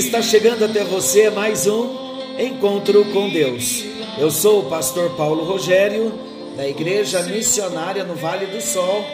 [0.00, 1.94] Está chegando até você mais um
[2.38, 3.84] encontro com Deus.
[4.18, 6.10] Eu sou o pastor Paulo Rogério,
[6.56, 9.04] da Igreja Missionária no Vale do Sol,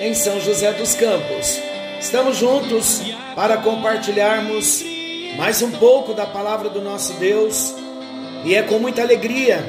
[0.00, 1.60] em São José dos Campos.
[2.00, 3.02] Estamos juntos
[3.36, 4.82] para compartilharmos
[5.36, 7.74] mais um pouco da palavra do nosso Deus,
[8.42, 9.62] e é com muita alegria,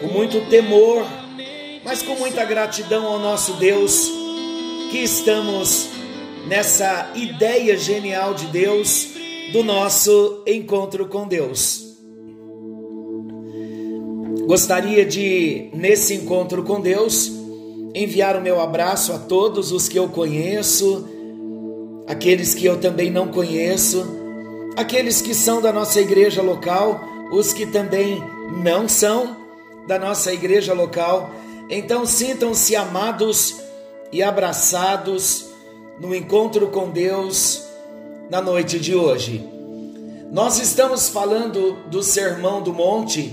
[0.00, 1.06] com muito temor,
[1.84, 4.10] mas com muita gratidão ao nosso Deus
[4.90, 5.88] que estamos
[6.48, 9.19] nessa ideia genial de Deus
[9.52, 11.96] do nosso encontro com Deus.
[14.46, 17.30] Gostaria de, nesse encontro com Deus,
[17.94, 21.08] enviar o meu abraço a todos os que eu conheço,
[22.06, 24.06] aqueles que eu também não conheço,
[24.76, 27.00] aqueles que são da nossa igreja local,
[27.32, 28.22] os que também
[28.62, 29.36] não são
[29.86, 31.30] da nossa igreja local.
[31.68, 33.56] Então sintam-se amados
[34.12, 35.46] e abraçados
[36.00, 37.69] no encontro com Deus
[38.30, 39.44] na noite de hoje.
[40.30, 43.28] Nós estamos falando do Sermão do Monte,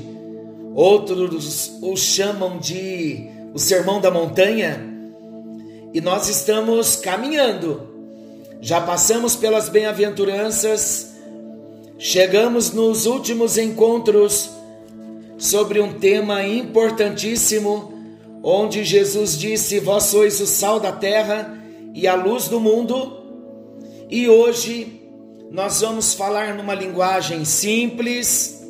[0.73, 4.84] outros o chamam de o Sermão da Montanha,
[5.94, 7.95] e nós estamos caminhando.
[8.59, 11.16] Já passamos pelas bem-aventuranças,
[12.00, 14.50] chegamos nos últimos encontros
[15.38, 17.94] sobre um tema importantíssimo,
[18.42, 21.55] onde Jesus disse: Vós sois o sal da terra
[21.93, 23.27] e a luz do mundo.
[24.10, 25.02] E hoje
[25.52, 28.66] nós vamos falar numa linguagem simples,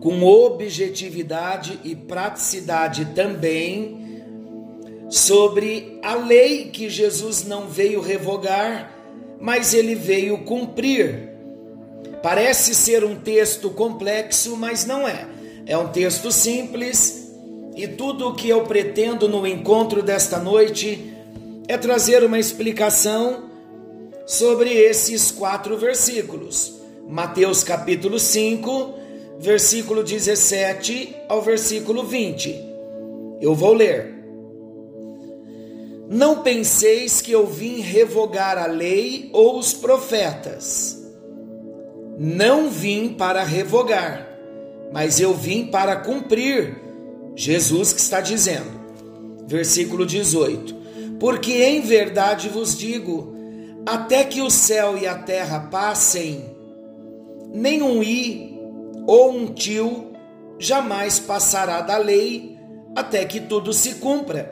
[0.00, 4.22] com objetividade e praticidade também,
[5.08, 8.90] sobre a lei que Jesus não veio revogar,
[9.40, 11.30] mas ele veio cumprir.
[12.20, 15.28] Parece ser um texto complexo, mas não é.
[15.66, 17.32] É um texto simples
[17.76, 21.12] e tudo o que eu pretendo no encontro desta noite
[21.68, 23.53] é trazer uma explicação
[24.26, 26.80] sobre esses quatro versículos.
[27.08, 28.94] Mateus capítulo 5,
[29.38, 32.54] versículo 17 ao versículo 20.
[33.40, 34.14] Eu vou ler.
[36.08, 41.02] Não penseis que eu vim revogar a lei ou os profetas.
[42.18, 44.28] Não vim para revogar,
[44.92, 46.82] mas eu vim para cumprir.
[47.36, 48.80] Jesus que está dizendo.
[49.46, 50.74] Versículo 18.
[51.18, 53.33] Porque em verdade vos digo,
[53.86, 56.44] até que o céu e a terra passem,
[57.52, 58.58] nem um i
[59.06, 60.12] ou um tio
[60.58, 62.58] jamais passará da lei,
[62.96, 64.50] até que tudo se cumpra.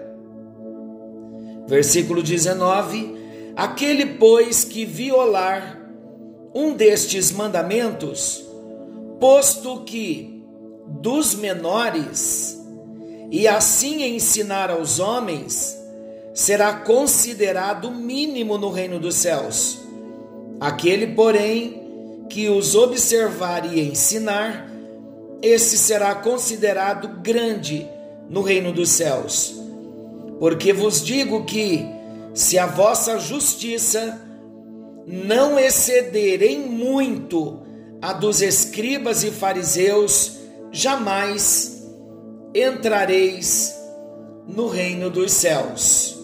[1.67, 3.17] Versículo 19:
[3.57, 5.81] Aquele, pois, que violar
[6.55, 8.45] um destes mandamentos,
[9.19, 10.45] posto que
[10.87, 12.61] dos menores,
[13.31, 15.82] e assim ensinar aos homens,
[16.35, 19.81] será considerado mínimo no reino dos céus.
[20.61, 24.71] Aquele, porém, que os observar e ensinar,
[25.43, 27.87] esse será considerado grande
[28.29, 29.55] no reino dos céus.
[30.39, 31.85] Porque vos digo que,
[32.33, 34.21] se a vossa justiça
[35.07, 37.61] não exceder em muito
[38.01, 40.39] a dos escribas e fariseus,
[40.71, 41.87] jamais
[42.55, 43.77] entrareis
[44.47, 46.22] no reino dos céus.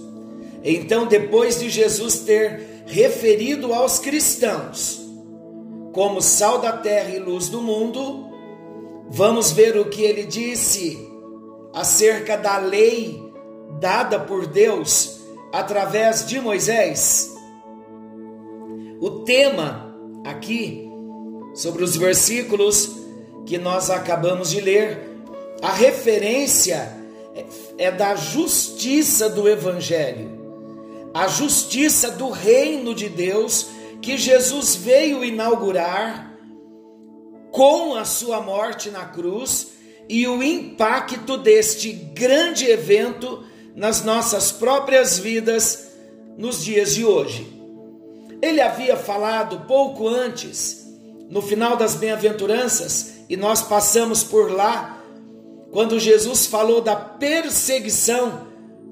[0.62, 5.00] Então, depois de Jesus ter referido aos cristãos
[5.92, 8.28] como sal da terra e luz do mundo,
[9.08, 10.98] vamos ver o que ele disse
[11.72, 13.22] acerca da lei
[13.80, 15.20] dada por Deus
[15.52, 17.34] através de Moisés.
[19.00, 19.94] O tema
[20.24, 20.88] aqui,
[21.54, 22.96] sobre os versículos
[23.46, 25.08] que nós acabamos de ler,
[25.62, 26.96] a referência
[27.76, 30.37] é da justiça do Evangelho
[31.18, 33.66] a justiça do reino de Deus
[34.00, 36.32] que Jesus veio inaugurar
[37.50, 39.70] com a sua morte na cruz
[40.08, 43.42] e o impacto deste grande evento
[43.74, 45.88] nas nossas próprias vidas
[46.36, 47.52] nos dias de hoje.
[48.40, 50.86] Ele havia falado pouco antes,
[51.28, 55.02] no final das bem-aventuranças, e nós passamos por lá,
[55.72, 58.46] quando Jesus falou da perseguição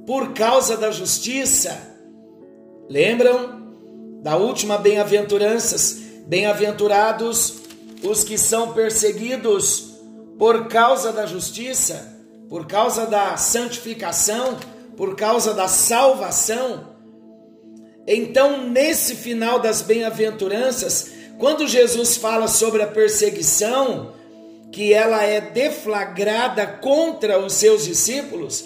[0.04, 1.94] por causa da justiça.
[2.88, 5.98] Lembram da última bem-aventuranças?
[6.26, 7.62] Bem-aventurados
[8.02, 9.94] os que são perseguidos
[10.38, 12.16] por causa da justiça,
[12.48, 14.56] por causa da santificação,
[14.96, 16.94] por causa da salvação.
[18.06, 24.12] Então, nesse final das bem-aventuranças, quando Jesus fala sobre a perseguição,
[24.70, 28.64] que ela é deflagrada contra os seus discípulos,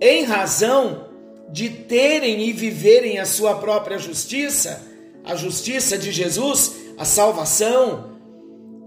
[0.00, 1.13] em razão
[1.54, 4.84] de terem e viverem a sua própria justiça,
[5.24, 8.18] a justiça de Jesus, a salvação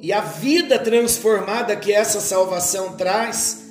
[0.01, 3.65] e a vida transformada que essa salvação traz.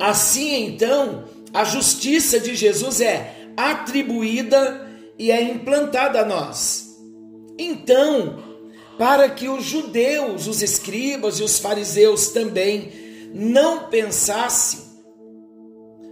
[0.00, 6.88] Assim então, a justiça de Jesus é atribuída e é implantada a nós.
[7.56, 8.42] Então,
[8.98, 12.90] para que os judeus, os escribas e os fariseus também
[13.32, 14.91] não pensassem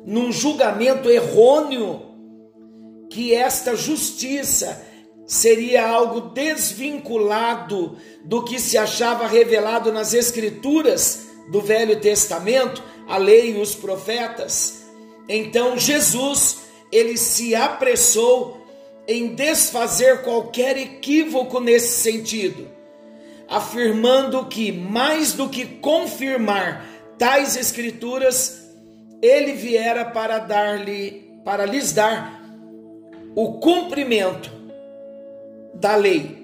[0.04, 2.02] num julgamento errôneo
[3.10, 4.86] que esta justiça
[5.26, 13.56] seria algo desvinculado do que se achava revelado nas escrituras do Velho Testamento, a lei
[13.56, 14.84] e os profetas.
[15.28, 16.58] Então Jesus,
[16.90, 18.60] ele se apressou
[19.06, 22.68] em desfazer qualquer equívoco nesse sentido,
[23.48, 26.86] afirmando que mais do que confirmar
[27.18, 28.59] tais escrituras,
[29.22, 32.42] ele viera para dar-lhe para lhes dar
[33.34, 34.50] o cumprimento
[35.74, 36.38] da lei.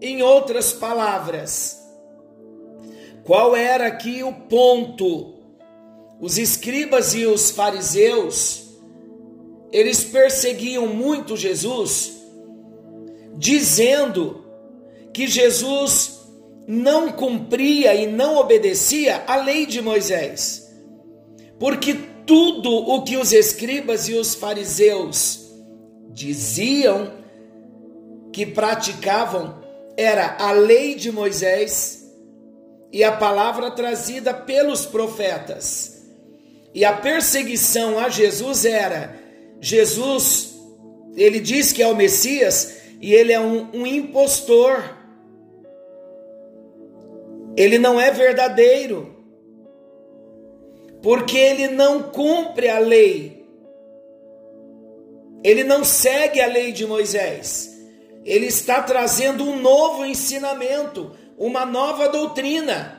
[0.00, 1.82] Em outras palavras,
[3.24, 5.34] qual era aqui o ponto?
[6.20, 8.66] Os escribas e os fariseus
[9.72, 12.12] eles perseguiam muito Jesus,
[13.36, 14.44] dizendo
[15.12, 16.20] que Jesus
[16.66, 20.65] não cumpria e não obedecia a lei de Moisés,
[21.58, 21.94] porque
[22.26, 25.46] tudo o que os escribas e os fariseus
[26.10, 27.12] diziam
[28.32, 29.62] que praticavam
[29.96, 32.04] era a lei de Moisés
[32.92, 36.02] e a palavra trazida pelos profetas.
[36.74, 39.18] E a perseguição a Jesus era
[39.60, 40.54] Jesus,
[41.16, 44.96] ele diz que é o Messias e ele é um, um impostor.
[47.56, 49.15] Ele não é verdadeiro,
[51.02, 53.46] porque ele não cumpre a lei,
[55.42, 57.70] ele não segue a lei de Moisés,
[58.24, 62.96] ele está trazendo um novo ensinamento, uma nova doutrina.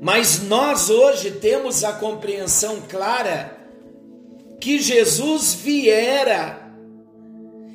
[0.00, 3.56] Mas nós hoje temos a compreensão clara
[4.60, 6.62] que Jesus viera.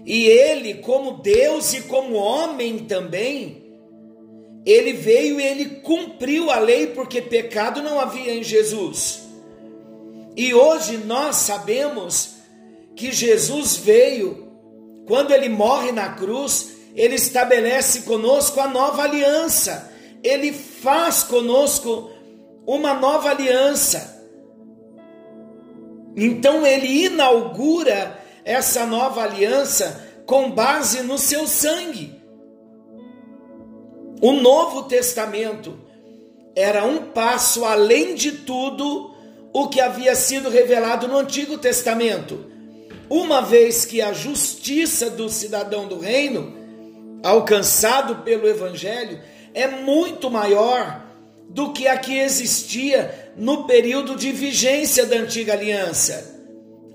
[0.06, 3.61] E ele, como Deus e como homem também,
[4.66, 9.22] ele veio e ele cumpriu a lei, porque pecado não havia em Jesus.
[10.36, 12.36] E hoje nós sabemos
[12.96, 14.48] que Jesus veio,
[15.08, 19.92] quando ele morre na cruz, ele estabelece conosco a nova aliança,
[20.24, 22.12] ele faz conosco
[22.66, 24.22] uma nova aliança.
[26.16, 32.21] Então ele inaugura essa nova aliança com base no seu sangue.
[34.22, 35.80] O Novo Testamento
[36.56, 39.16] era um passo além de tudo
[39.52, 42.46] o que havia sido revelado no Antigo Testamento.
[43.10, 46.56] Uma vez que a justiça do cidadão do reino,
[47.24, 49.20] alcançado pelo Evangelho,
[49.56, 51.04] é muito maior
[51.50, 56.40] do que a que existia no período de vigência da antiga aliança,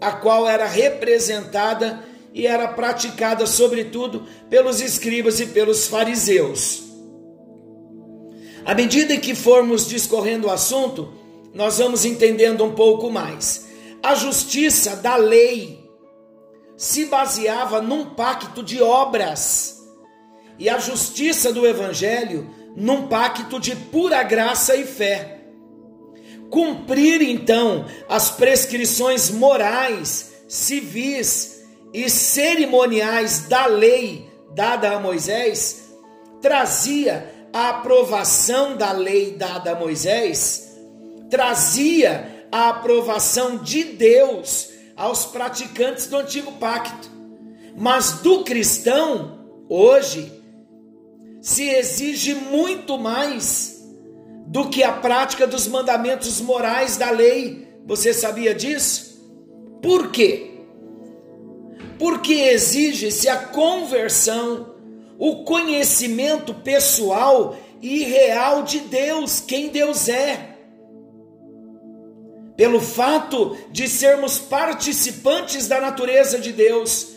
[0.01, 6.86] a qual era representada e era praticada, sobretudo, pelos escribas e pelos fariseus.
[8.67, 11.13] À medida que formos discorrendo o assunto,
[11.55, 13.69] nós vamos entendendo um pouco mais.
[14.03, 15.89] A justiça da lei
[16.77, 19.87] se baseava num pacto de obras,
[20.59, 25.43] e a justiça do evangelho num pacto de pura graça e fé.
[26.51, 31.63] Cumprir então as prescrições morais, civis
[31.95, 35.85] e cerimoniais da lei dada a Moisés
[36.41, 40.77] trazia a aprovação da lei dada a Moisés,
[41.31, 47.11] trazia a aprovação de Deus aos praticantes do antigo pacto.
[47.75, 49.39] Mas do cristão,
[49.71, 50.31] hoje,
[51.41, 53.83] se exige muito mais
[54.47, 57.67] do que a prática dos mandamentos morais da lei.
[57.87, 59.19] Você sabia disso?
[59.81, 60.59] Por quê?
[61.99, 64.76] Porque exige-se a conversão,
[65.19, 70.57] o conhecimento pessoal e real de Deus, quem Deus é.
[72.57, 77.09] Pelo fato de sermos participantes da natureza de Deus,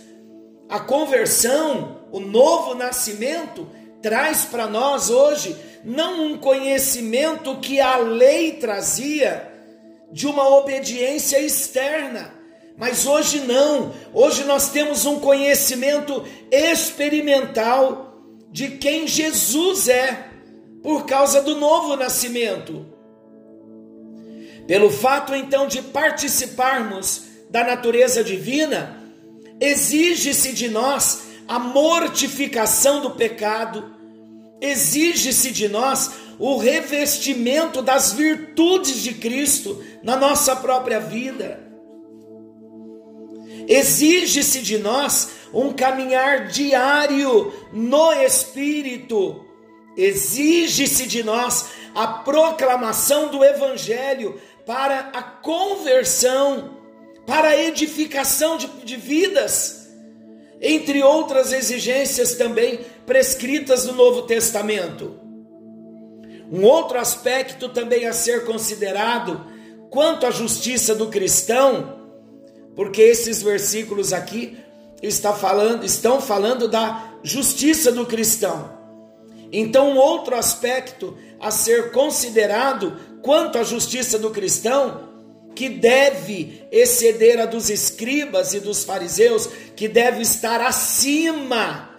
[0.68, 3.68] a conversão, o novo nascimento,
[4.02, 9.50] traz para nós hoje não um conhecimento que a lei trazia
[10.12, 12.34] de uma obediência externa,
[12.80, 13.94] mas hoje não.
[14.14, 20.30] Hoje nós temos um conhecimento experimental de quem Jesus é,
[20.82, 22.86] por causa do novo nascimento.
[24.66, 29.04] Pelo fato então de participarmos da natureza divina,
[29.60, 33.94] exige-se de nós a mortificação do pecado,
[34.62, 41.69] exige-se de nós o revestimento das virtudes de Cristo na nossa própria vida.
[43.70, 49.46] Exige-se de nós um caminhar diário no Espírito.
[49.96, 56.78] Exige-se de nós a proclamação do Evangelho para a conversão,
[57.28, 59.88] para a edificação de, de vidas,
[60.60, 65.20] entre outras exigências também prescritas no Novo Testamento.
[66.52, 69.46] Um outro aspecto também a ser considerado
[69.92, 71.99] quanto à justiça do cristão
[72.80, 74.58] porque esses versículos aqui
[75.04, 78.72] está falando, estão falando da justiça do cristão.
[79.52, 85.10] Então, outro aspecto a ser considerado quanto à justiça do cristão,
[85.54, 91.90] que deve exceder a dos escribas e dos fariseus, que deve estar acima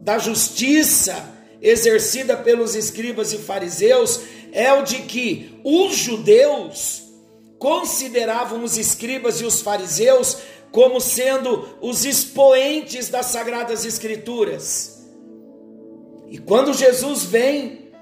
[0.00, 1.28] da justiça
[1.60, 4.20] exercida pelos escribas e fariseus,
[4.52, 7.03] é o de que os judeus
[7.58, 10.38] consideravam os escribas e os fariseus
[10.70, 15.04] como sendo os expoentes das sagradas escrituras.
[16.28, 17.92] E quando Jesus vem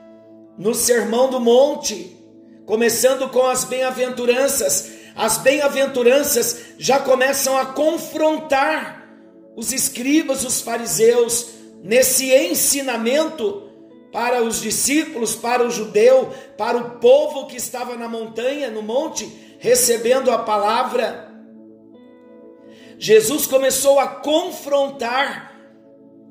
[0.56, 2.16] no Sermão do Monte,
[2.64, 9.06] começando com as bem-aventuranças, as bem-aventuranças já começam a confrontar
[9.54, 11.48] os escribas, os fariseus,
[11.82, 13.68] nesse ensinamento
[14.10, 19.26] para os discípulos, para o judeu, para o povo que estava na montanha, no monte,
[19.62, 21.32] recebendo a palavra,
[22.98, 25.56] Jesus começou a confrontar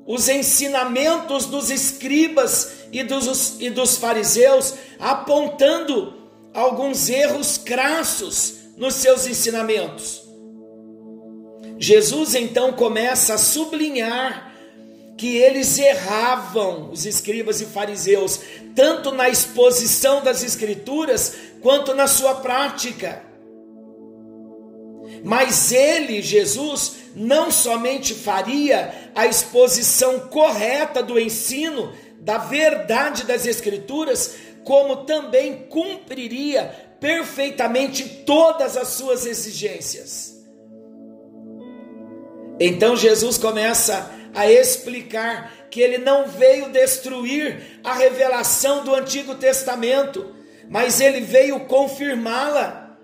[0.06, 6.12] os ensinamentos dos escribas e dos, e dos fariseus, apontando
[6.52, 10.22] alguns erros crassos nos seus ensinamentos.
[11.78, 14.52] Jesus então começa a sublinhar
[15.16, 18.40] que eles erravam, os escribas e fariseus,
[18.74, 23.22] tanto na exposição das Escrituras quanto na sua prática.
[25.24, 34.34] Mas ele, Jesus, não somente faria a exposição correta do ensino, da verdade das Escrituras,
[34.64, 40.40] como também cumpriria perfeitamente todas as suas exigências.
[42.60, 50.34] Então Jesus começa a explicar que ele não veio destruir a revelação do Antigo Testamento,
[50.72, 52.96] mas ele veio confirmá-la,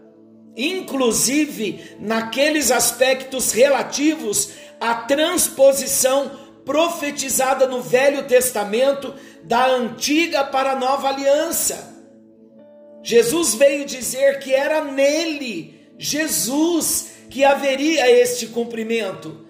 [0.56, 6.30] inclusive naqueles aspectos relativos à transposição
[6.64, 11.94] profetizada no Velho Testamento da antiga para a nova aliança.
[13.02, 19.46] Jesus veio dizer que era nele, Jesus, que haveria este cumprimento.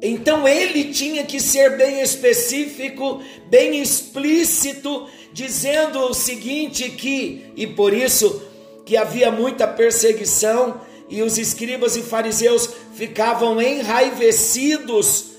[0.00, 7.92] Então ele tinha que ser bem específico, bem explícito, dizendo o seguinte que e por
[7.92, 8.42] isso
[8.86, 15.38] que havia muita perseguição e os escribas e fariseus ficavam enraivecidos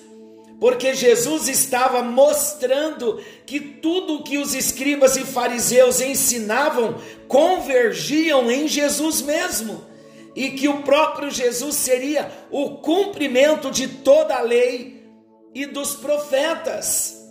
[0.60, 6.98] porque Jesus estava mostrando que tudo que os escribas e fariseus ensinavam
[7.28, 9.89] convergiam em Jesus mesmo
[10.40, 15.04] e que o próprio Jesus seria o cumprimento de toda a lei
[15.54, 17.28] e dos profetas.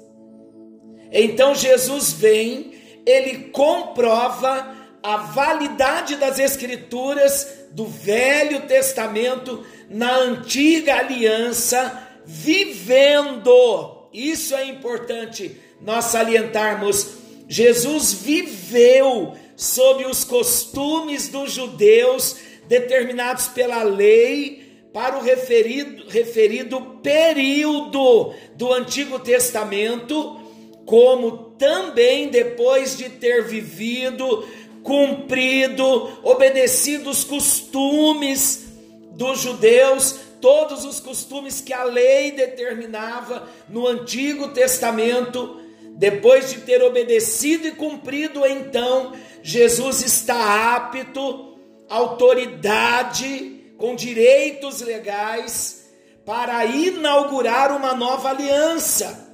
[1.11, 2.75] Então Jesus vem,
[3.07, 14.11] ele comprova a validade das Escrituras do Velho Testamento na antiga aliança, vivendo.
[14.13, 17.17] Isso é importante nós salientarmos.
[17.49, 28.33] Jesus viveu sob os costumes dos judeus determinados pela lei para o referido, referido período
[28.55, 30.41] do Antigo Testamento,
[30.85, 34.47] como também depois de ter vivido,
[34.83, 38.69] cumprido, obedecido os costumes
[39.13, 45.61] dos judeus, todos os costumes que a lei determinava no Antigo Testamento,
[45.99, 51.48] Depois de ter obedecido e cumprido, então Jesus está apto,
[51.89, 55.87] autoridade, com direitos legais,
[56.25, 59.33] para inaugurar uma nova aliança,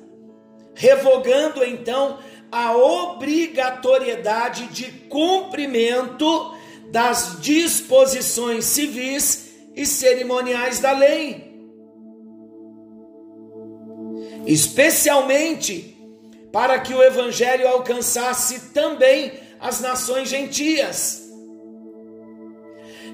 [0.74, 2.18] revogando então
[2.52, 6.54] a obrigatoriedade de cumprimento
[6.92, 11.52] das disposições civis e cerimoniais da lei.
[14.46, 15.94] Especialmente
[16.52, 21.23] para que o evangelho alcançasse também as nações gentias.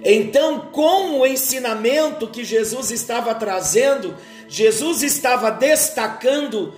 [0.04, 4.16] Então, com o ensinamento que Jesus estava trazendo,
[4.48, 6.74] Jesus estava destacando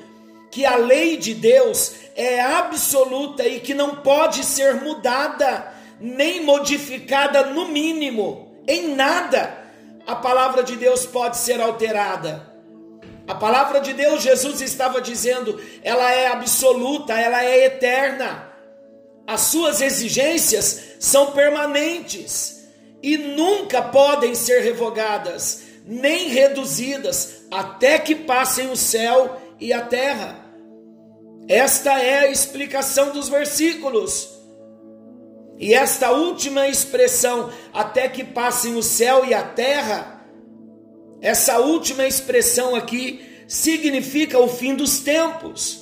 [0.50, 7.46] que a lei de Deus é absoluta e que não pode ser mudada, nem modificada
[7.46, 9.58] no mínimo, em nada.
[10.06, 12.50] A palavra de Deus pode ser alterada.
[13.26, 18.52] A palavra de Deus, Jesus estava dizendo, ela é absoluta, ela é eterna.
[19.24, 22.61] As suas exigências são permanentes
[23.02, 30.38] e nunca podem ser revogadas, nem reduzidas, até que passem o céu e a terra.
[31.48, 34.30] Esta é a explicação dos versículos.
[35.58, 40.24] E esta última expressão, até que passem o céu e a terra,
[41.20, 45.80] essa última expressão aqui significa o fim dos tempos.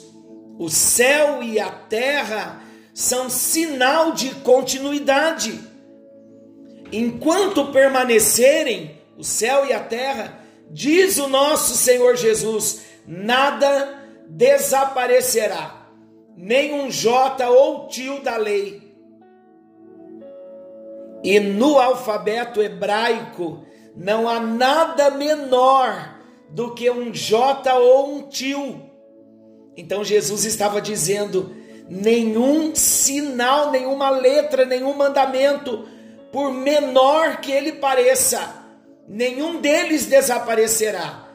[0.59, 2.63] O céu e a terra
[2.93, 5.70] são sinal de continuidade.
[6.93, 15.87] Enquanto permanecerem o céu e a terra, diz o nosso Senhor Jesus, nada desaparecerá,
[16.37, 18.91] nem um J ou tio da lei.
[21.23, 26.19] E no alfabeto hebraico, não há nada menor
[26.49, 28.91] do que um J ou um tio.
[29.77, 31.55] Então Jesus estava dizendo:
[31.89, 35.87] nenhum sinal, nenhuma letra, nenhum mandamento,
[36.33, 38.55] por menor que ele pareça,
[39.09, 41.29] nenhum deles desaparecerá.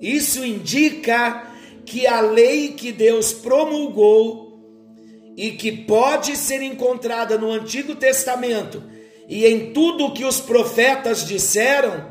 [0.00, 1.46] Isso indica
[1.84, 4.50] que a lei que Deus promulgou
[5.36, 8.82] e que pode ser encontrada no Antigo Testamento
[9.28, 12.10] e em tudo o que os profetas disseram,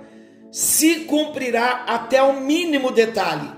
[0.52, 3.50] se cumprirá até o mínimo detalhe.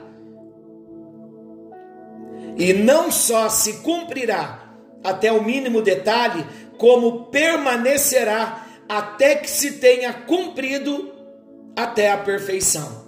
[2.58, 6.46] E não só se cumprirá até o mínimo detalhe,
[6.78, 8.61] como permanecerá
[8.92, 11.14] até que se tenha cumprido
[11.74, 13.06] até a perfeição.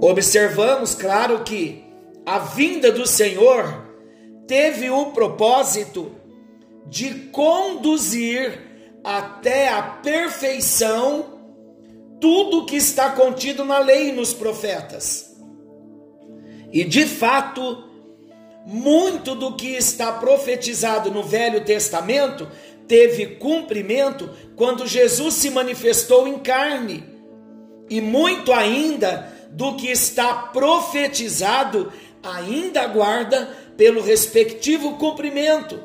[0.00, 1.84] Observamos, claro, que
[2.26, 3.86] a vinda do Senhor
[4.48, 6.10] teve o propósito
[6.88, 8.58] de conduzir
[9.04, 11.38] até a perfeição
[12.20, 15.36] tudo que está contido na lei e nos profetas.
[16.72, 17.89] E de fato,
[18.66, 22.48] muito do que está profetizado no Velho Testamento
[22.86, 27.04] teve cumprimento quando Jesus se manifestou em carne.
[27.88, 31.92] E muito ainda do que está profetizado
[32.22, 33.46] ainda aguarda
[33.76, 35.80] pelo respectivo cumprimento.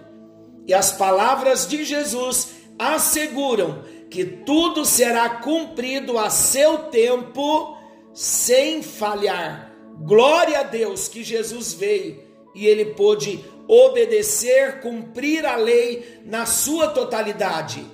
[0.68, 7.78] E as palavras de Jesus asseguram que tudo será cumprido a seu tempo
[8.14, 9.72] sem falhar.
[10.00, 12.25] Glória a Deus que Jesus veio
[12.56, 17.86] e ele pôde obedecer, cumprir a lei na sua totalidade.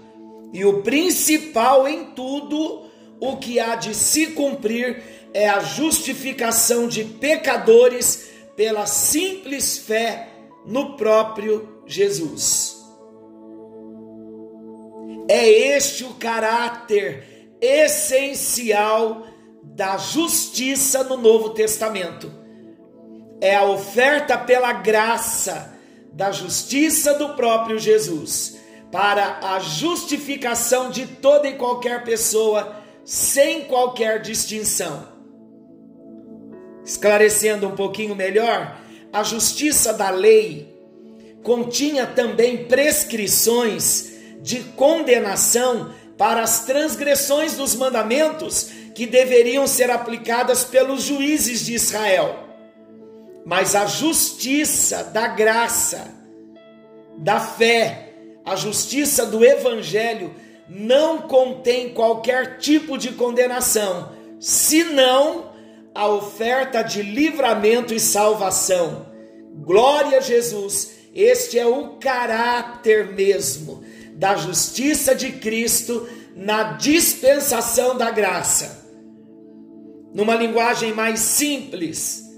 [0.53, 2.83] E o principal em tudo,
[3.19, 5.01] o que há de se cumprir
[5.33, 10.29] é a justificação de pecadores pela simples fé
[10.65, 12.77] no próprio Jesus.
[15.27, 19.25] É este o caráter essencial
[19.63, 22.40] da justiça no Novo Testamento.
[23.41, 25.73] É a oferta pela graça
[26.13, 28.59] da justiça do próprio Jesus
[28.91, 35.07] para a justificação de toda e qualquer pessoa sem qualquer distinção.
[36.85, 38.77] Esclarecendo um pouquinho melhor,
[39.11, 40.71] a justiça da lei
[41.41, 51.03] continha também prescrições de condenação para as transgressões dos mandamentos que deveriam ser aplicadas pelos
[51.03, 52.50] juízes de Israel.
[53.45, 56.13] Mas a justiça da graça,
[57.17, 58.13] da fé,
[58.45, 60.33] a justiça do evangelho
[60.69, 65.51] não contém qualquer tipo de condenação, senão
[65.93, 69.05] a oferta de livramento e salvação.
[69.53, 78.11] Glória a Jesus, este é o caráter mesmo da justiça de Cristo na dispensação da
[78.11, 78.85] graça.
[80.13, 82.30] Numa linguagem mais simples,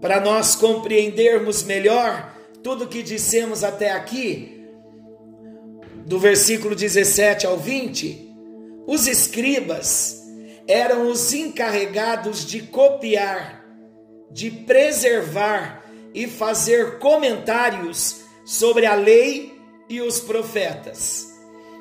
[0.00, 4.64] para nós compreendermos melhor tudo que dissemos até aqui,
[6.04, 8.26] do versículo 17 ao 20,
[8.86, 10.22] os escribas
[10.68, 13.64] eram os encarregados de copiar,
[14.30, 19.56] de preservar e fazer comentários sobre a lei
[19.88, 21.26] e os profetas.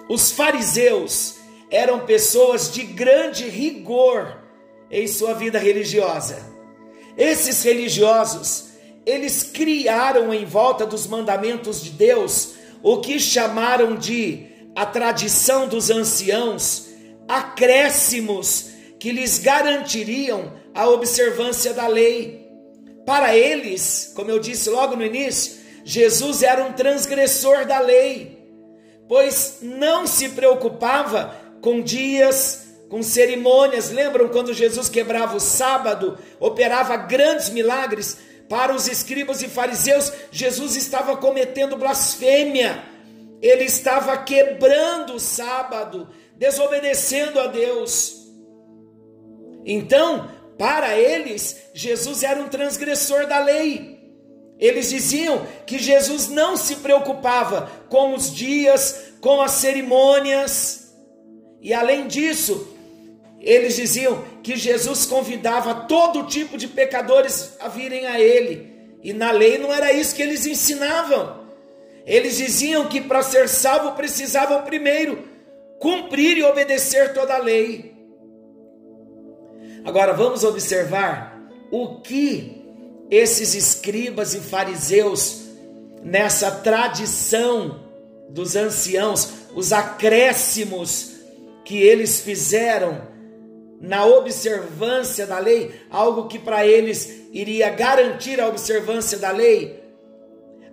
[0.10, 1.36] Os fariseus
[1.69, 4.43] eram pessoas de grande rigor
[4.89, 6.54] em sua vida religiosa.
[7.17, 8.65] Esses religiosos,
[9.06, 15.89] eles criaram em volta dos mandamentos de Deus o que chamaram de a tradição dos
[15.89, 16.88] anciãos,
[17.28, 22.45] acréscimos que lhes garantiriam a observância da lei.
[23.06, 28.38] Para eles, como eu disse logo no início, Jesus era um transgressor da lei,
[29.08, 33.91] pois não se preocupava com dias, com cerimônias.
[33.91, 38.17] Lembram quando Jesus quebrava o sábado, operava grandes milagres?
[38.47, 42.83] Para os escribas e fariseus, Jesus estava cometendo blasfêmia,
[43.41, 48.27] ele estava quebrando o sábado, desobedecendo a Deus.
[49.65, 53.95] Então, para eles, Jesus era um transgressor da lei.
[54.59, 60.93] Eles diziam que Jesus não se preocupava com os dias, com as cerimônias.
[61.61, 62.74] E além disso,
[63.39, 68.73] eles diziam que Jesus convidava todo tipo de pecadores a virem a ele.
[69.03, 71.45] E na lei não era isso que eles ensinavam.
[72.05, 75.23] Eles diziam que para ser salvo precisavam primeiro
[75.79, 77.93] cumprir e obedecer toda a lei.
[79.83, 81.39] Agora vamos observar
[81.71, 82.63] o que
[83.09, 85.43] esses escribas e fariseus,
[86.01, 87.83] nessa tradição
[88.29, 91.11] dos anciãos, os acréscimos
[91.63, 93.14] que eles fizeram
[93.79, 99.83] na observância da lei, algo que para eles iria garantir a observância da lei,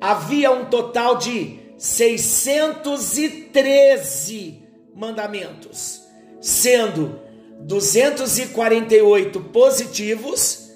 [0.01, 4.63] havia um total de 613
[4.95, 6.03] mandamentos,
[6.41, 7.21] sendo
[7.61, 10.71] 248 positivos,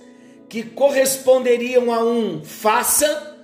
[0.49, 3.35] que corresponderiam a um faça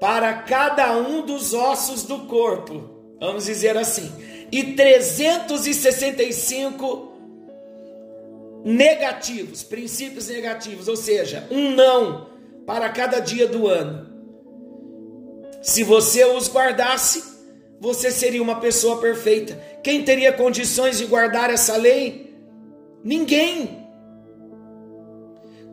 [0.00, 4.12] para cada um dos ossos do corpo, vamos dizer assim,
[4.50, 7.13] e 365
[8.64, 12.30] negativos, princípios negativos, ou seja, um não
[12.66, 14.08] para cada dia do ano.
[15.62, 17.22] Se você os guardasse,
[17.78, 19.54] você seria uma pessoa perfeita.
[19.82, 22.34] Quem teria condições de guardar essa lei?
[23.02, 23.84] Ninguém.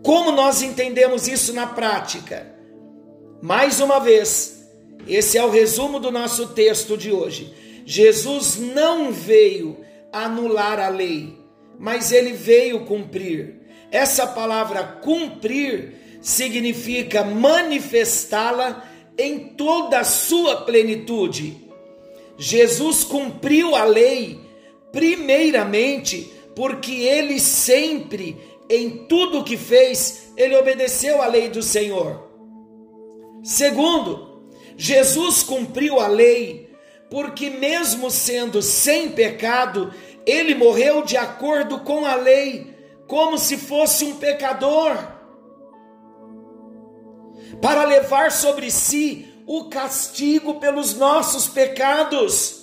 [0.03, 2.53] Como nós entendemos isso na prática?
[3.41, 4.67] Mais uma vez,
[5.07, 7.53] esse é o resumo do nosso texto de hoje.
[7.85, 9.77] Jesus não veio
[10.11, 11.40] anular a lei,
[11.81, 13.55] mas ele veio cumprir.
[13.89, 21.57] Essa palavra cumprir significa manifestá-la em toda a sua plenitude.
[22.37, 24.39] Jesus cumpriu a lei,
[24.91, 28.37] primeiramente, porque ele sempre,
[28.69, 32.29] em tudo o que fez, ele obedeceu à lei do Senhor.
[33.43, 34.43] Segundo,
[34.77, 36.69] Jesus cumpriu a lei,
[37.09, 39.91] porque mesmo sendo sem pecado,
[40.25, 42.75] ele morreu de acordo com a lei,
[43.07, 44.95] como se fosse um pecador,
[47.61, 52.61] para levar sobre si o castigo pelos nossos pecados.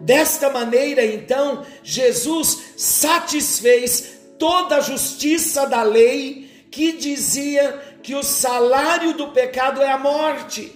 [0.00, 9.14] Desta maneira, então, Jesus satisfez toda a justiça da lei que dizia que o salário
[9.14, 10.72] do pecado é a morte.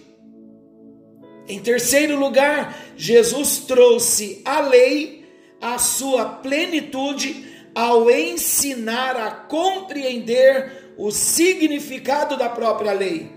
[1.47, 5.20] Em terceiro lugar, Jesus trouxe a lei
[5.61, 13.31] à sua plenitude ao ensinar a compreender o significado da própria lei.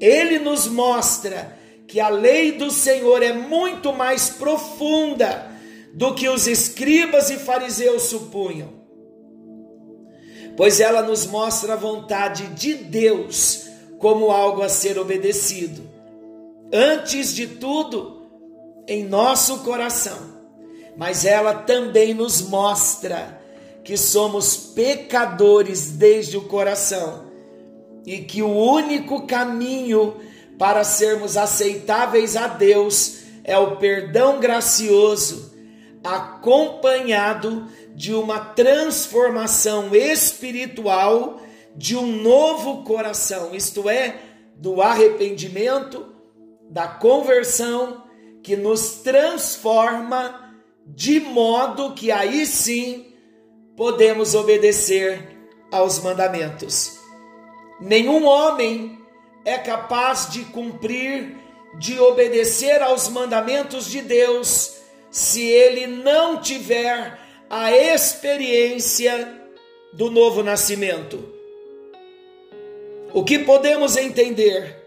[0.00, 5.50] Ele nos mostra que a lei do Senhor é muito mais profunda
[5.94, 8.68] do que os escribas e fariseus supunham,
[10.56, 13.66] pois ela nos mostra a vontade de Deus
[13.98, 15.88] como algo a ser obedecido.
[16.72, 18.26] Antes de tudo,
[18.86, 20.35] em nosso coração,
[20.96, 23.40] mas ela também nos mostra
[23.84, 27.26] que somos pecadores desde o coração
[28.04, 30.16] e que o único caminho
[30.58, 35.52] para sermos aceitáveis a Deus é o perdão gracioso,
[36.02, 41.40] acompanhado de uma transformação espiritual,
[41.76, 44.16] de um novo coração, isto é,
[44.56, 46.06] do arrependimento,
[46.70, 48.04] da conversão,
[48.42, 50.45] que nos transforma
[50.86, 53.12] de modo que aí sim
[53.76, 55.36] podemos obedecer
[55.70, 56.98] aos mandamentos.
[57.80, 58.98] Nenhum homem
[59.44, 61.36] é capaz de cumprir,
[61.78, 64.76] de obedecer aos mandamentos de Deus,
[65.10, 67.18] se ele não tiver
[67.50, 69.40] a experiência
[69.92, 71.32] do novo nascimento.
[73.12, 74.84] O que podemos entender?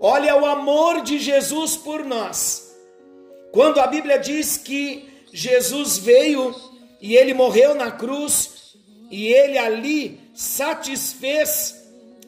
[0.00, 2.65] Olha o amor de Jesus por nós.
[3.56, 6.54] Quando a Bíblia diz que Jesus veio
[7.00, 8.74] e ele morreu na cruz
[9.10, 11.74] e ele ali satisfez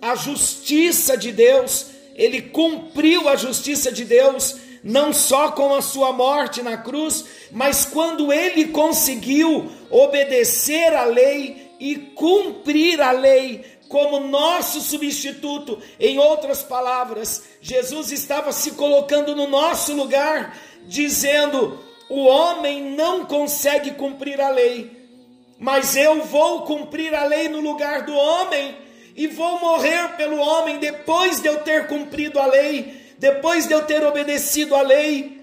[0.00, 6.14] a justiça de Deus, ele cumpriu a justiça de Deus, não só com a sua
[6.14, 14.20] morte na cruz, mas quando ele conseguiu obedecer à lei e cumprir a lei como
[14.20, 15.80] nosso substituto.
[15.98, 20.56] Em outras palavras, Jesus estava se colocando no nosso lugar,
[20.88, 24.90] dizendo: o homem não consegue cumprir a lei,
[25.58, 28.74] mas eu vou cumprir a lei no lugar do homem
[29.14, 33.84] e vou morrer pelo homem depois de eu ter cumprido a lei, depois de eu
[33.84, 35.38] ter obedecido a lei.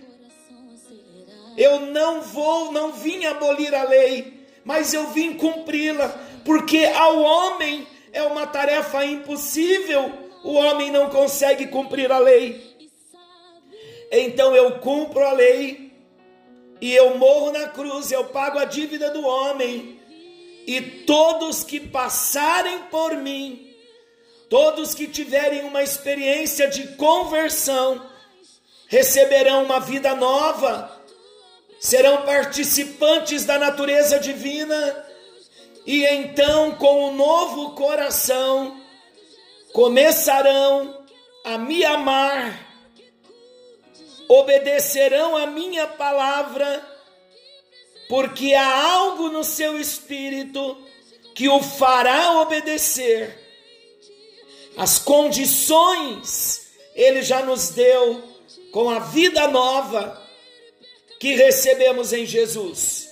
[1.55, 6.09] Eu não vou, não vim abolir a lei, mas eu vim cumpri-la,
[6.43, 10.11] porque ao homem é uma tarefa impossível,
[10.43, 12.74] o homem não consegue cumprir a lei.
[14.11, 15.91] Então eu cumpro a lei
[16.81, 19.99] e eu morro na cruz, eu pago a dívida do homem.
[20.67, 23.73] E todos que passarem por mim,
[24.49, 28.03] todos que tiverem uma experiência de conversão,
[28.87, 30.91] receberão uma vida nova,
[31.79, 35.05] serão participantes da natureza divina,
[35.85, 38.81] e então, com o um novo coração,
[39.71, 41.05] começarão
[41.43, 42.64] a me amar,
[44.27, 46.95] obedecerão a minha palavra
[48.07, 50.77] porque há algo no seu espírito
[51.33, 53.39] que o fará obedecer.
[54.77, 58.23] As condições ele já nos deu
[58.71, 60.21] com a vida nova
[61.19, 63.09] que recebemos em Jesus.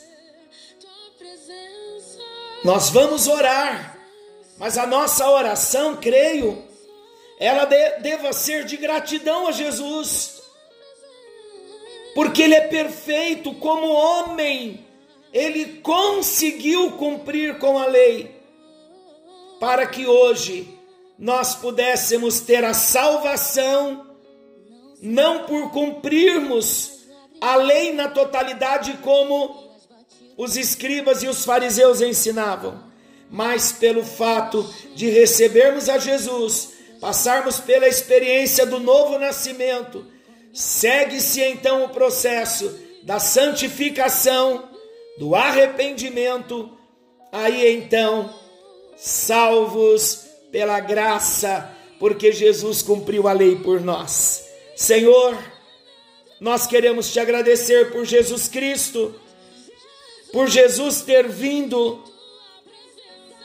[2.63, 3.97] Nós vamos orar,
[4.57, 6.65] mas a nossa oração, creio,
[7.37, 10.42] ela de, deva ser de gratidão a Jesus,
[12.13, 14.85] porque Ele é perfeito como homem,
[15.33, 18.39] ele conseguiu cumprir com a lei,
[19.59, 20.77] para que hoje
[21.17, 24.15] nós pudéssemos ter a salvação,
[25.01, 26.99] não por cumprirmos
[27.41, 29.73] a lei na totalidade como
[30.37, 32.83] os escribas e os fariseus ensinavam,
[33.29, 40.05] mas pelo fato de recebermos a Jesus, passarmos pela experiência do novo nascimento,
[40.53, 44.69] segue-se então o processo da santificação
[45.17, 46.77] do arrependimento,
[47.31, 48.33] aí então,
[48.95, 54.47] salvos pela graça, porque Jesus cumpriu a lei por nós.
[54.75, 55.37] Senhor,
[56.39, 59.15] nós queremos te agradecer por Jesus Cristo,
[60.31, 62.03] por Jesus ter vindo,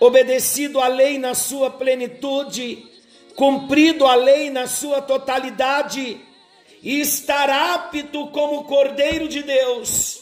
[0.01, 2.87] obedecido a lei na sua plenitude,
[3.35, 6.28] cumprido a lei na sua totalidade
[6.83, 10.21] e estar apto como Cordeiro de Deus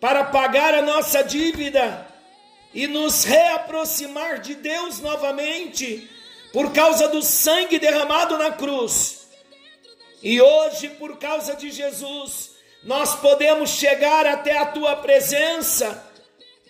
[0.00, 2.06] para pagar a nossa dívida
[2.72, 6.08] e nos reaproximar de Deus novamente
[6.52, 9.26] por causa do sangue derramado na cruz.
[10.22, 16.04] E hoje, por causa de Jesus, nós podemos chegar até a tua presença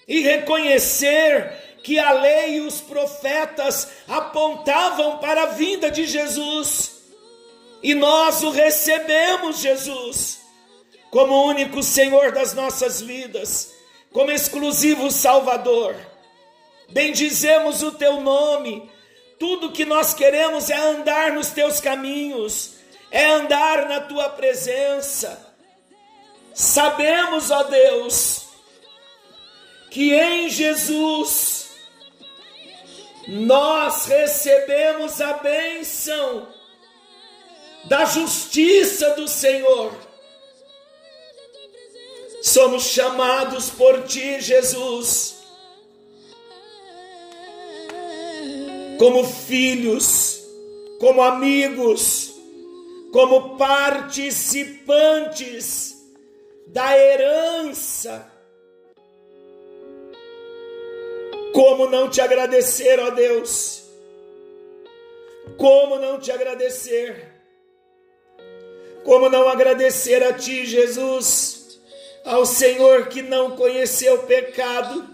[0.09, 6.96] e reconhecer que a lei e os profetas apontavam para a vinda de Jesus.
[7.87, 10.41] E nós o recebemos, Jesus
[11.09, 13.73] como único Senhor das nossas vidas,
[14.13, 15.95] como exclusivo Salvador.
[16.89, 18.91] Bendizemos o teu nome.
[19.39, 22.75] Tudo que nós queremos é andar nos teus caminhos,
[23.09, 25.55] é andar na tua presença.
[26.53, 28.47] Sabemos, ó Deus,
[29.93, 31.71] que em Jesus
[33.29, 36.56] nós recebemos a bênção
[37.89, 39.93] da justiça do Senhor
[42.43, 45.37] somos chamados por ti, Jesus,
[48.99, 50.43] como filhos,
[51.01, 52.35] como amigos,
[53.13, 55.97] como participantes
[56.69, 58.33] da herança.
[61.53, 63.83] Como não te agradecer, ó Deus?
[65.57, 67.26] Como não te agradecer?
[69.07, 71.57] Como não agradecer a ti, Jesus?
[72.27, 75.09] ao Senhor que não conheceu pecado,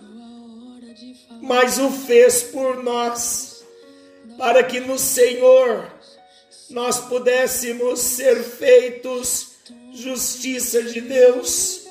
[1.42, 3.62] mas o fez por nós,
[4.38, 5.92] para que no Senhor
[6.70, 9.48] nós pudéssemos ser feitos
[9.92, 11.82] justiça de Deus.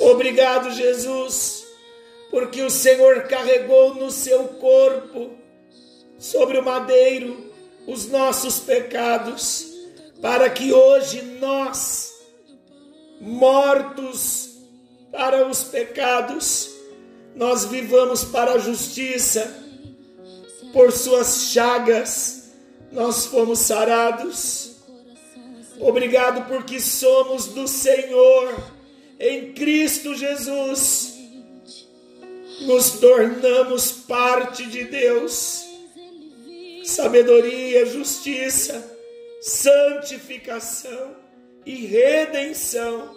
[0.00, 1.64] Obrigado, Jesus,
[2.32, 5.38] porque o Senhor carregou no seu corpo,
[6.18, 7.52] sobre o madeiro,
[7.86, 9.73] os nossos pecados,
[10.24, 12.14] para que hoje nós,
[13.20, 14.52] mortos
[15.12, 16.70] para os pecados,
[17.36, 19.54] nós vivamos para a justiça.
[20.72, 22.52] Por suas chagas
[22.90, 24.76] nós fomos sarados.
[25.78, 28.72] Obrigado porque somos do Senhor
[29.20, 31.16] em Cristo Jesus.
[32.62, 35.66] Nos tornamos parte de Deus.
[36.82, 38.93] Sabedoria, justiça,
[39.44, 41.14] santificação
[41.66, 43.14] e redenção.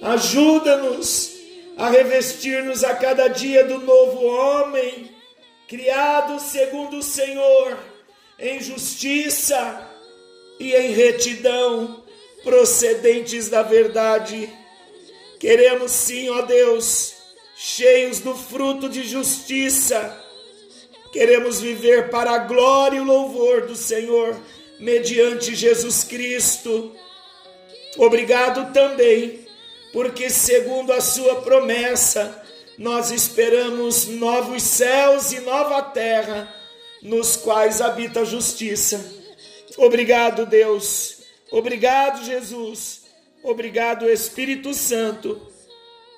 [0.00, 1.32] Ajuda-nos
[1.76, 5.14] a revestir-nos a cada dia do novo homem,
[5.68, 7.78] criado segundo o Senhor,
[8.38, 9.86] em justiça
[10.58, 12.02] e em retidão,
[12.42, 14.50] procedentes da verdade.
[15.38, 17.12] Queremos sim, ó Deus,
[17.54, 20.24] cheios do fruto de justiça.
[21.12, 24.40] Queremos viver para a glória e o louvor do Senhor,
[24.78, 26.94] mediante Jesus Cristo.
[27.96, 29.46] Obrigado também
[29.92, 32.42] porque, segundo a Sua promessa,
[32.76, 36.54] nós esperamos novos céus e nova terra,
[37.02, 39.02] nos quais habita a justiça.
[39.78, 41.18] Obrigado, Deus.
[41.50, 43.04] Obrigado, Jesus.
[43.42, 45.40] Obrigado, Espírito Santo,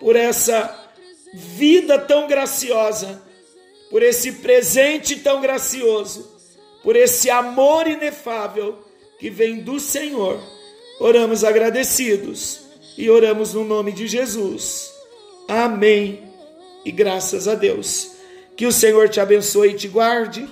[0.01, 0.92] por essa
[1.35, 3.23] vida tão graciosa,
[3.90, 6.38] por esse presente tão gracioso,
[6.83, 8.79] por esse amor inefável
[9.19, 10.41] que vem do Senhor.
[11.01, 12.61] Oramos agradecidos
[12.97, 14.93] e oramos no nome de Jesus.
[15.49, 16.23] Amém.
[16.85, 18.12] E graças a Deus.
[18.57, 20.49] Que o Senhor te abençoe e te guarde.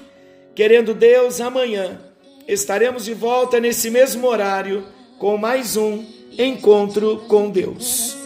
[0.55, 2.01] Querendo Deus, amanhã
[2.47, 4.87] estaremos de volta nesse mesmo horário
[5.19, 6.05] com mais um
[6.39, 8.17] encontro com Deus.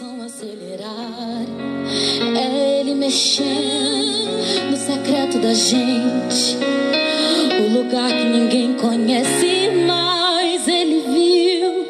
[2.37, 4.31] É Ele mexendo
[4.69, 6.57] no secreto da gente,
[7.61, 11.87] o lugar que ninguém conhece mais, ele viu.